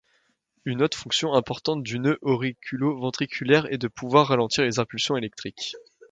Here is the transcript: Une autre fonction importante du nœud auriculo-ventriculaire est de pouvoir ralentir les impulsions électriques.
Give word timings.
Une 0.65 0.81
autre 0.81 0.97
fonction 0.97 1.35
importante 1.35 1.83
du 1.83 1.99
nœud 1.99 2.17
auriculo-ventriculaire 2.23 3.71
est 3.71 3.77
de 3.77 3.87
pouvoir 3.87 4.29
ralentir 4.29 4.63
les 4.63 4.79
impulsions 4.79 5.15
électriques. 5.15 5.75